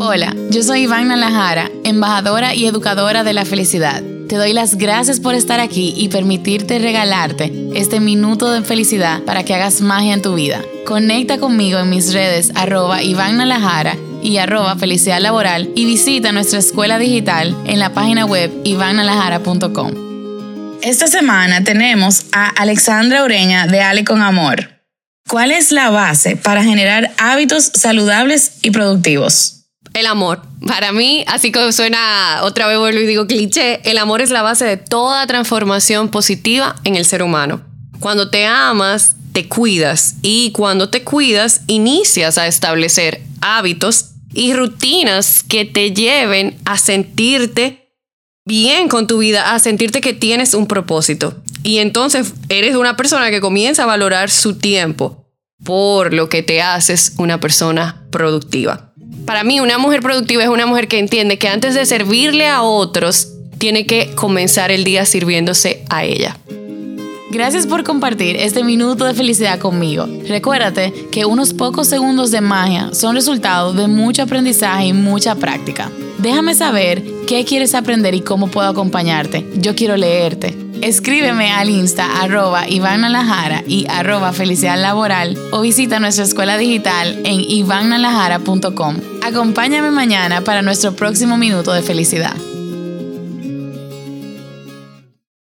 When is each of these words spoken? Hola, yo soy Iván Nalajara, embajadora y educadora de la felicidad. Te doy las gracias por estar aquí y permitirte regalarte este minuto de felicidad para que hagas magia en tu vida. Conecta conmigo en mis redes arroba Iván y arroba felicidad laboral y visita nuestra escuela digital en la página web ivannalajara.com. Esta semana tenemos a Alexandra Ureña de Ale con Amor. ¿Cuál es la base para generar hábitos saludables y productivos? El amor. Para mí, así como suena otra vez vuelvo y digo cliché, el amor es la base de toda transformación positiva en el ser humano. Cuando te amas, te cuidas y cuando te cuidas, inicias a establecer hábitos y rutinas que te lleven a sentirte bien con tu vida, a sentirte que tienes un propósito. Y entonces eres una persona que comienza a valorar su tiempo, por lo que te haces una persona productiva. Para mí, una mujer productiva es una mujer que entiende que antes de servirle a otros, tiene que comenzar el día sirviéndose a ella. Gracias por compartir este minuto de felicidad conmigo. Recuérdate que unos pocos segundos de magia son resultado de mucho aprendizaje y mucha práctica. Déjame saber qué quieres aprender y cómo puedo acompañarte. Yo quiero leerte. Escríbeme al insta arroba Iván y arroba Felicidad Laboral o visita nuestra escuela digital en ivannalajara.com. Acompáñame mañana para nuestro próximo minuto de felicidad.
Hola, 0.00 0.34
yo 0.50 0.62
soy 0.62 0.82
Iván 0.82 1.08
Nalajara, 1.08 1.70
embajadora 1.84 2.54
y 2.54 2.66
educadora 2.66 3.24
de 3.24 3.32
la 3.32 3.44
felicidad. 3.44 4.02
Te 4.28 4.36
doy 4.36 4.52
las 4.52 4.76
gracias 4.76 5.20
por 5.20 5.34
estar 5.34 5.58
aquí 5.58 5.94
y 5.96 6.08
permitirte 6.08 6.78
regalarte 6.78 7.50
este 7.74 7.98
minuto 7.98 8.50
de 8.50 8.62
felicidad 8.62 9.22
para 9.22 9.42
que 9.44 9.54
hagas 9.54 9.80
magia 9.80 10.14
en 10.14 10.22
tu 10.22 10.34
vida. 10.34 10.60
Conecta 10.86 11.38
conmigo 11.38 11.78
en 11.78 11.90
mis 11.90 12.12
redes 12.12 12.52
arroba 12.54 13.02
Iván 13.02 13.40
y 14.22 14.36
arroba 14.38 14.76
felicidad 14.76 15.20
laboral 15.20 15.70
y 15.74 15.84
visita 15.84 16.32
nuestra 16.32 16.58
escuela 16.58 16.98
digital 16.98 17.56
en 17.66 17.78
la 17.78 17.92
página 17.92 18.26
web 18.26 18.52
ivannalajara.com. 18.64 19.92
Esta 20.82 21.06
semana 21.06 21.64
tenemos 21.64 22.26
a 22.32 22.48
Alexandra 22.50 23.24
Ureña 23.24 23.66
de 23.66 23.80
Ale 23.80 24.04
con 24.04 24.22
Amor. 24.22 24.77
¿Cuál 25.28 25.50
es 25.50 25.72
la 25.72 25.90
base 25.90 26.36
para 26.36 26.64
generar 26.64 27.12
hábitos 27.18 27.70
saludables 27.74 28.52
y 28.62 28.70
productivos? 28.70 29.66
El 29.92 30.06
amor. 30.06 30.40
Para 30.66 30.90
mí, 30.92 31.22
así 31.26 31.52
como 31.52 31.70
suena 31.70 32.40
otra 32.44 32.66
vez 32.66 32.78
vuelvo 32.78 33.00
y 33.00 33.06
digo 33.06 33.26
cliché, 33.26 33.82
el 33.88 33.98
amor 33.98 34.22
es 34.22 34.30
la 34.30 34.40
base 34.40 34.64
de 34.64 34.78
toda 34.78 35.26
transformación 35.26 36.08
positiva 36.08 36.76
en 36.84 36.96
el 36.96 37.04
ser 37.04 37.22
humano. 37.22 37.60
Cuando 38.00 38.30
te 38.30 38.46
amas, 38.46 39.16
te 39.32 39.48
cuidas 39.48 40.14
y 40.22 40.50
cuando 40.52 40.88
te 40.88 41.04
cuidas, 41.04 41.60
inicias 41.66 42.38
a 42.38 42.46
establecer 42.46 43.20
hábitos 43.42 44.12
y 44.32 44.54
rutinas 44.54 45.42
que 45.42 45.66
te 45.66 45.92
lleven 45.92 46.56
a 46.64 46.78
sentirte 46.78 47.92
bien 48.46 48.88
con 48.88 49.06
tu 49.06 49.18
vida, 49.18 49.52
a 49.52 49.58
sentirte 49.58 50.00
que 50.00 50.14
tienes 50.14 50.54
un 50.54 50.66
propósito. 50.66 51.42
Y 51.62 51.78
entonces 51.78 52.32
eres 52.48 52.76
una 52.76 52.96
persona 52.96 53.30
que 53.30 53.42
comienza 53.42 53.82
a 53.82 53.86
valorar 53.86 54.30
su 54.30 54.56
tiempo, 54.56 55.27
por 55.64 56.12
lo 56.14 56.28
que 56.28 56.42
te 56.42 56.62
haces 56.62 57.14
una 57.18 57.40
persona 57.40 58.02
productiva. 58.10 58.92
Para 59.24 59.44
mí, 59.44 59.60
una 59.60 59.78
mujer 59.78 60.00
productiva 60.00 60.42
es 60.42 60.48
una 60.48 60.66
mujer 60.66 60.88
que 60.88 60.98
entiende 60.98 61.38
que 61.38 61.48
antes 61.48 61.74
de 61.74 61.84
servirle 61.86 62.48
a 62.48 62.62
otros, 62.62 63.28
tiene 63.58 63.86
que 63.86 64.14
comenzar 64.14 64.70
el 64.70 64.84
día 64.84 65.04
sirviéndose 65.04 65.84
a 65.90 66.04
ella. 66.04 66.38
Gracias 67.30 67.66
por 67.66 67.84
compartir 67.84 68.36
este 68.36 68.64
minuto 68.64 69.04
de 69.04 69.12
felicidad 69.12 69.58
conmigo. 69.58 70.08
Recuérdate 70.26 70.94
que 71.10 71.26
unos 71.26 71.52
pocos 71.52 71.86
segundos 71.86 72.30
de 72.30 72.40
magia 72.40 72.90
son 72.94 73.14
resultado 73.14 73.74
de 73.74 73.86
mucho 73.86 74.22
aprendizaje 74.22 74.86
y 74.86 74.92
mucha 74.94 75.34
práctica. 75.34 75.90
Déjame 76.18 76.54
saber 76.54 77.04
qué 77.26 77.44
quieres 77.44 77.74
aprender 77.74 78.14
y 78.14 78.22
cómo 78.22 78.48
puedo 78.48 78.68
acompañarte. 78.68 79.46
Yo 79.56 79.74
quiero 79.74 79.96
leerte. 79.98 80.67
Escríbeme 80.82 81.50
al 81.50 81.70
insta 81.70 82.22
arroba 82.22 82.68
Iván 82.68 83.04
y 83.66 83.86
arroba 83.88 84.32
Felicidad 84.32 84.80
Laboral 84.80 85.36
o 85.50 85.60
visita 85.60 86.00
nuestra 86.00 86.24
escuela 86.24 86.56
digital 86.56 87.20
en 87.24 87.40
ivannalajara.com. 87.40 88.96
Acompáñame 89.22 89.90
mañana 89.90 90.42
para 90.42 90.62
nuestro 90.62 90.92
próximo 90.92 91.36
minuto 91.36 91.72
de 91.72 91.82
felicidad. 91.82 92.36